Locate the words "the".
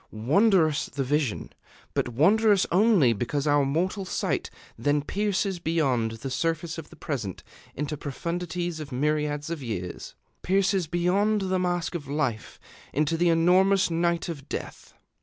0.87-1.03, 6.13-6.31, 6.89-6.95, 11.41-11.59, 13.15-13.29